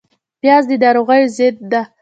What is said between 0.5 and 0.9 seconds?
د